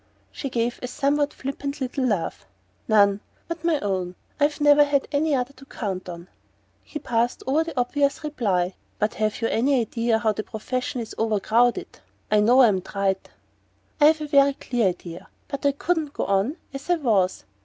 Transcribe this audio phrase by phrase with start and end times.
[0.31, 2.47] She gave a somewhat flippant little laugh.
[2.87, 4.15] "None but my own.
[4.39, 6.27] I've never had any other to count on."
[6.83, 8.73] He passed over the obvious reply.
[8.97, 11.99] "But have you any idea how the profession is over crowded?
[12.31, 13.29] I know I'm trite"
[14.01, 15.27] "I've a very clear idea.
[15.47, 17.45] But I couldn't go on as I was."